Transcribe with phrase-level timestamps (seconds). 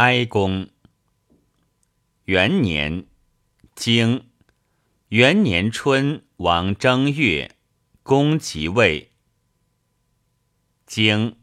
[0.00, 0.70] 哀公。
[2.24, 3.06] 元年，
[3.74, 4.30] 经
[5.08, 7.54] 元年春，王正月，
[8.02, 9.12] 公即位。
[10.86, 11.36] 经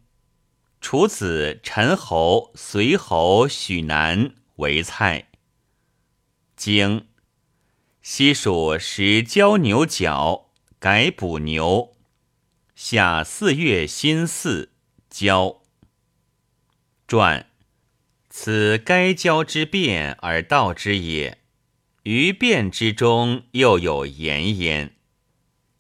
[0.82, 5.30] 楚子陈侯、随侯、许南为蔡。
[6.56, 7.08] 经
[8.02, 10.50] 西蜀时交牛角，
[10.80, 11.96] 改补牛。
[12.74, 14.72] 夏四月辛巳，
[15.12, 15.62] 交。
[17.08, 17.47] 传，
[18.40, 21.40] 此该交之变而道之也。
[22.04, 24.94] 于变之中，又有言焉。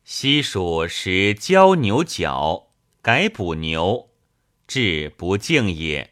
[0.03, 2.71] 西蜀时交牛角，
[3.03, 4.09] 改补牛，
[4.67, 6.11] 至不敬也。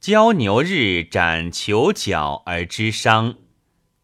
[0.00, 3.36] 交牛日斩求角而知伤，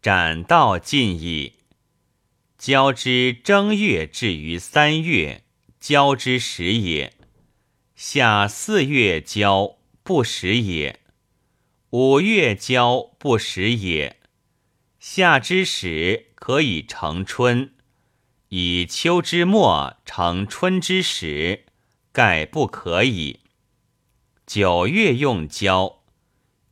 [0.01, 1.55] 斩道尽矣。
[2.57, 5.43] 交之正月至于三月，
[5.81, 7.11] 交之时也。
[7.93, 9.75] 下四月交。
[10.01, 10.99] 不食也，
[11.97, 14.19] 五月交不食也。
[14.99, 17.73] 夏之始可以成春，
[18.49, 21.67] 以秋之末成春之始，
[22.11, 23.39] 盖不可以。
[24.45, 26.03] 九月用交，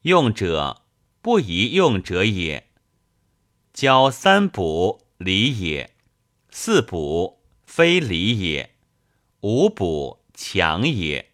[0.01, 0.81] 用者
[1.21, 2.67] 不宜用者也。
[3.71, 5.91] 交三补，离也；
[6.49, 8.71] 四补，非离也；
[9.39, 11.31] 五补，强也。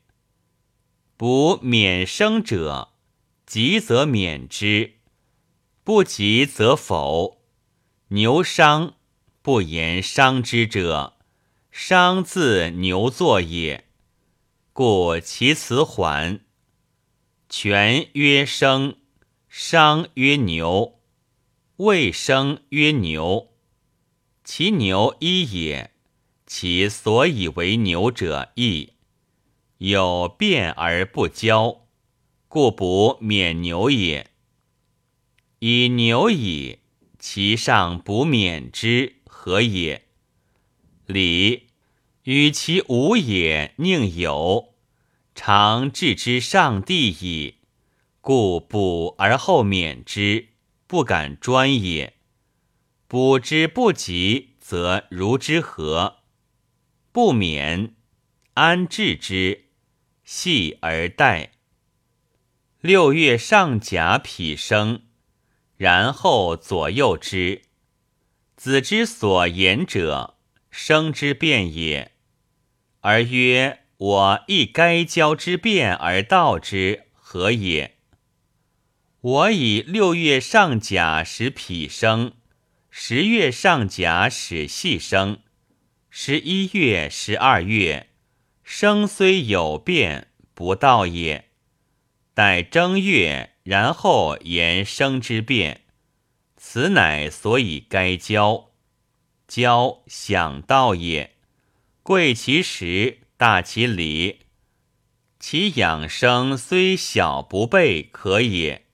[1.17, 2.89] 补免生者，
[3.49, 4.97] 急则免之；
[5.83, 7.41] 不急则否。
[8.09, 8.93] 牛伤，
[9.41, 11.17] 不言伤之者，
[11.71, 13.85] 伤自牛作也。
[14.71, 16.41] 故其辞缓。
[17.49, 18.97] 权曰生，
[19.47, 20.99] 伤曰牛，
[21.77, 23.55] 未生曰牛。
[24.43, 25.95] 其牛一也，
[26.45, 28.93] 其所以为牛者异。
[29.79, 31.87] 有变而不交，
[32.49, 34.31] 故不免牛也。
[35.59, 36.79] 以牛矣，
[37.19, 40.05] 其上不免之，何也？
[41.05, 41.67] 礼
[42.23, 44.73] 与其无也，宁有？
[45.35, 47.57] 常置之上帝矣，
[48.19, 50.47] 故补而后免之，
[50.87, 52.15] 不敢专也。
[53.07, 56.23] 补之不及，则如之何？
[57.11, 57.93] 不免，
[58.55, 59.65] 安置之？
[60.23, 61.51] 细而待。
[62.81, 65.01] 六月上甲脾生，
[65.75, 67.63] 然后左右之。
[68.55, 70.37] 子之所言者，
[70.71, 72.13] 生之变也。
[73.01, 77.97] 而曰：我亦该交之变而道之，何也？
[79.19, 82.31] 我以六月上甲使脾生，
[82.89, 85.41] 十月上甲使细生，
[86.09, 88.07] 十一月、十二月。
[88.63, 91.48] 生虽有变，不道也。
[92.39, 95.81] 待正月，然后言生之变，
[96.55, 98.69] 此乃所以该交。
[99.45, 101.35] 交想道也。
[102.01, 104.43] 贵其实，大其礼。
[105.37, 108.85] 其养生虽小不备，可也。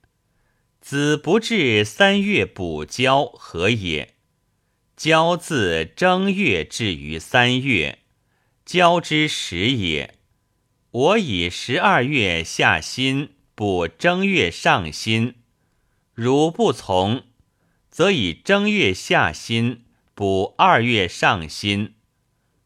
[0.81, 4.15] 子不至三月补交，何也？
[4.97, 7.99] 交自正月至于三月。
[8.65, 10.15] 交之时也，
[10.89, 15.35] 我以十二月下辛补正月上辛，
[16.13, 17.23] 如不从，
[17.89, 21.93] 则以正月下辛补二月上辛；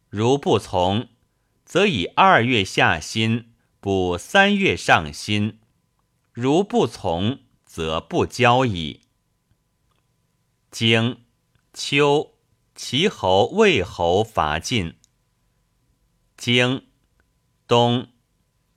[0.09, 1.09] 如不从，
[1.63, 5.59] 则以二月下辛补三月上辛；
[6.33, 9.01] 如不从，则不交矣。
[10.72, 11.23] 经
[11.72, 12.33] 秋，
[12.73, 14.95] 齐侯、魏侯伐晋。
[16.35, 16.88] 经
[17.67, 18.07] 冬，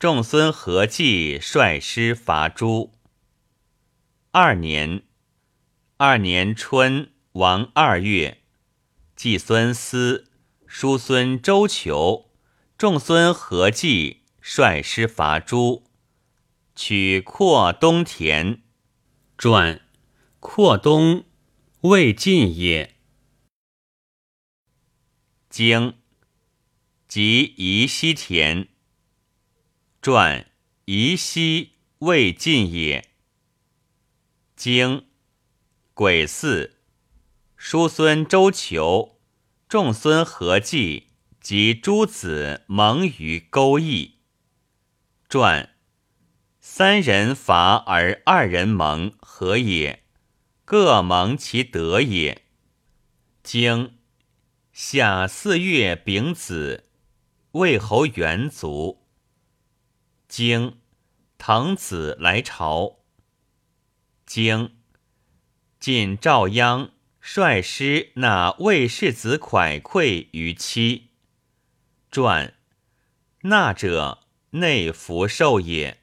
[0.02, 2.98] 仲孙何忌率师伐诸。
[4.32, 5.04] 二年，
[5.96, 8.42] 二年春，王二月，
[9.14, 10.28] 季孙思、
[10.66, 12.32] 叔孙周求、
[12.76, 15.84] 仲孙何忌率师伐诸，
[16.74, 18.60] 取扩东田。
[19.38, 19.82] 传
[20.40, 21.24] 扩东，
[21.82, 22.96] 未晋也。
[25.48, 25.94] 经。
[27.06, 28.71] 即宜西田。
[30.02, 30.50] 传
[30.86, 33.08] 宜西未尽也。
[34.56, 35.06] 经
[35.94, 36.72] 癸巳，
[37.56, 39.20] 叔孙周求、
[39.68, 41.10] 仲孙何忌
[41.40, 44.14] 及诸子蒙于勾弋。
[45.28, 45.76] 传
[46.60, 50.02] 三人伐而二人蒙，何也？
[50.64, 52.42] 各蒙其德也。
[53.44, 53.98] 经
[54.72, 56.88] 夏四月丙子。
[57.52, 59.01] 魏侯元卒。
[60.32, 60.78] 经
[61.36, 63.00] 滕子来朝。
[64.24, 64.78] 经
[65.78, 71.10] 晋赵鞅率师纳魏世子蒯聩于妻。
[72.10, 72.54] 传
[73.42, 74.20] 纳者，
[74.52, 76.00] 内服受也。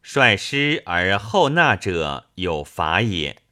[0.00, 3.42] 率师而后纳者，有法也。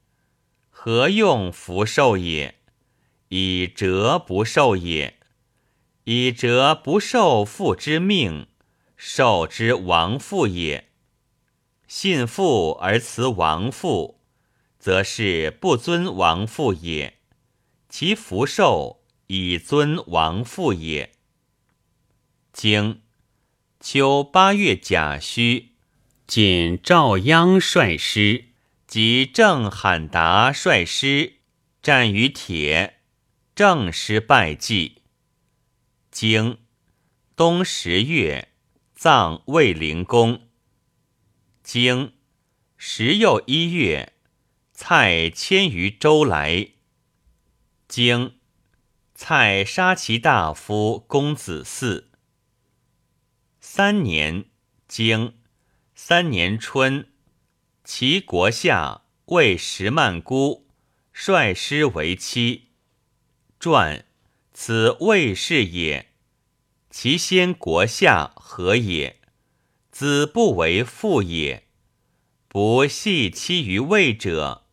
[0.71, 2.61] 何用服受也？
[3.31, 5.19] 以折不受也。
[6.05, 8.47] 以折不受父之命，
[9.05, 10.93] 受之亡父也。
[11.89, 14.21] 信父而辞亡父，
[14.79, 17.19] 则是不尊亡父也。
[17.89, 21.11] 其福寿以尊亡父也。
[22.53, 23.03] 经
[23.81, 25.73] 秋八月甲戌，
[26.29, 28.45] 晋赵鞅率师
[28.87, 31.41] 及郑罕达率师
[31.83, 33.01] 战于铁，
[33.57, 35.03] 郑师败绩。
[36.13, 36.59] 经
[37.35, 38.52] 冬十月，
[39.03, 40.43] 葬卫灵公。
[41.65, 42.13] 经
[42.77, 44.13] 十又一月，
[44.73, 46.69] 蔡迁于周来。
[47.89, 48.39] 经
[49.13, 52.05] 蔡杀其大夫公子嗣。
[53.61, 54.45] 三年，
[54.87, 55.35] 经
[55.97, 57.09] 三年春，
[57.83, 60.69] 齐国下为石曼姑
[61.13, 62.69] 率师为妻。
[63.59, 64.07] 传。
[64.55, 66.12] 此魏氏也，
[66.93, 69.19] 其先国下何也？
[69.91, 71.67] 子不为父也。
[72.49, 74.67] 不系妻于魏者，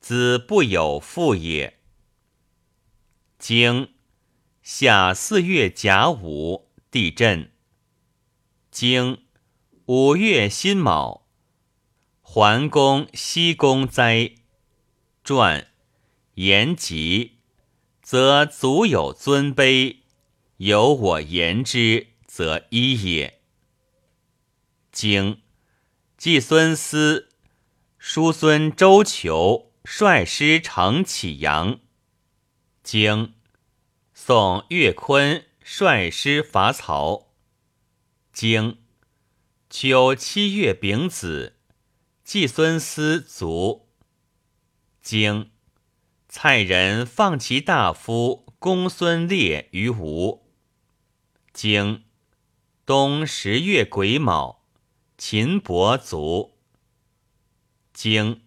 [0.00, 1.78] 子不有父也。
[3.38, 3.92] 经
[4.64, 7.52] 夏四月甲午，地震。
[8.72, 9.22] 经
[9.86, 11.28] 五月辛卯，
[12.20, 14.32] 桓公西宫灾。
[15.22, 15.68] 传
[16.34, 17.36] 言吉。
[18.02, 19.99] 则足有尊卑，
[20.60, 23.40] 有我言之，则一也。
[24.92, 25.40] 经
[26.18, 27.30] 季孙思、
[27.98, 31.80] 叔孙周求率师乘启阳。
[32.82, 33.32] 经
[34.12, 37.28] 宋岳坤率师伐曹。
[38.30, 38.82] 经
[39.70, 41.56] 秋七月丙子，
[42.22, 43.88] 季孙思卒。
[45.00, 45.50] 经
[46.28, 50.49] 蔡人放其大夫公孙烈于吴。
[51.52, 52.04] 经
[52.86, 54.62] 冬十月癸卯，
[55.18, 56.56] 秦伯卒。
[57.92, 58.42] 经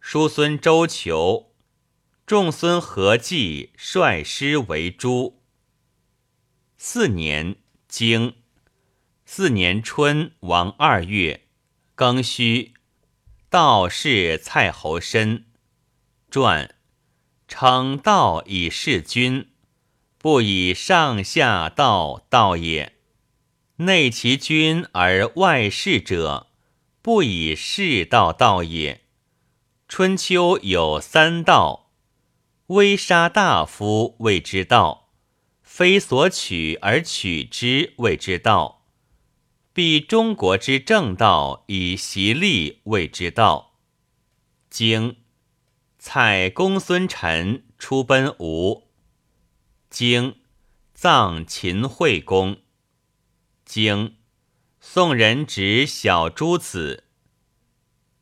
[0.00, 1.52] 叔孙周求、
[2.24, 5.42] 仲孙何忌率师为诸。
[6.76, 7.56] 四年，
[7.88, 8.36] 经
[9.26, 11.48] 四年春，王二月，
[11.96, 12.74] 庚戌，
[13.50, 15.44] 道士蔡侯申。
[16.30, 16.76] 传
[17.48, 19.50] 称道以事君，
[20.18, 22.94] 不以上下道道也。
[23.76, 26.48] 内其君而外事者，
[27.00, 29.02] 不以士道道也。
[29.88, 31.92] 春秋有三道：
[32.66, 35.10] 微杀大夫谓之道，
[35.62, 38.84] 非所取而取之谓之道，
[39.72, 43.78] 必中国之正道以习利谓之道。
[44.68, 45.16] 经。
[46.00, 48.87] 蔡公孙臣出奔吴，
[49.90, 50.40] 经
[50.92, 52.60] 葬秦惠公。
[53.64, 54.18] 经
[54.80, 57.04] 宋人指小诸子。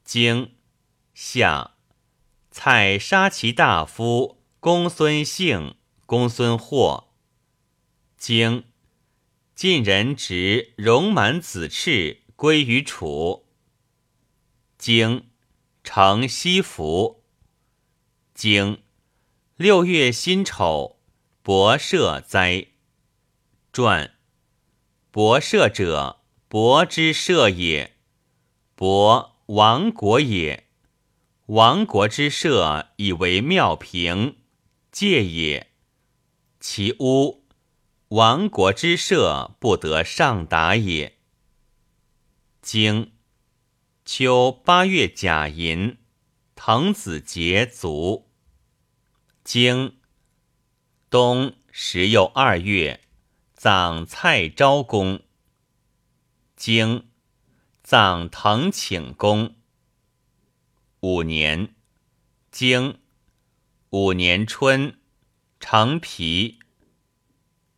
[0.04, 0.54] 经
[1.12, 1.72] 夏
[2.52, 5.74] 蔡杀其大夫公孙姓、
[6.06, 7.12] 公孙获。
[8.16, 8.64] 经
[9.56, 13.48] 晋人执戎满子赤归于楚。
[14.78, 15.30] 经
[15.82, 17.24] 成西服。
[18.34, 18.82] 经
[19.56, 20.95] 六月辛丑，
[21.46, 22.66] 伯社哉。
[23.72, 24.16] 传
[25.12, 27.98] 伯社者，伯之社也。
[28.74, 30.66] 伯亡国也。
[31.46, 34.38] 亡国之社，以为庙平，
[34.90, 35.70] 戒也。
[36.58, 37.46] 其屋
[38.08, 41.16] 亡国之社，不得上达也。
[42.60, 43.12] 经
[44.04, 45.98] 秋八月甲寅，
[46.56, 48.32] 滕子杰卒。
[49.44, 50.00] 经
[51.18, 53.00] 冬十又二月，
[53.54, 55.22] 葬蔡昭公。
[56.54, 57.08] 经
[57.82, 59.56] 葬滕请公。
[61.00, 61.74] 五年，
[62.50, 63.00] 经
[63.88, 64.98] 五年春，
[65.58, 66.58] 成皮。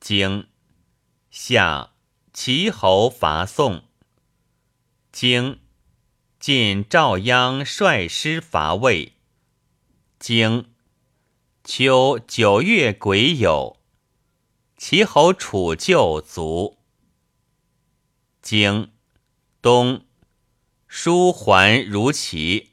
[0.00, 0.49] 经
[1.30, 1.92] 夏，
[2.33, 3.85] 齐侯伐宋。
[5.12, 5.61] 经
[6.40, 9.12] 晋赵鞅率师伐魏。
[10.18, 10.75] 经
[11.70, 13.76] 秋九月癸酉，
[14.78, 16.78] 齐侯楚旧卒。
[18.40, 18.90] 经
[19.60, 20.06] 冬，
[20.87, 22.70] 叔还如齐。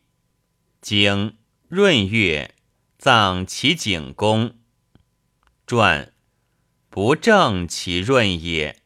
[0.80, 1.36] 经
[1.68, 2.56] 闰月，
[2.98, 4.56] 葬其景公。
[5.68, 6.14] 传
[6.90, 8.82] 不正其闰也。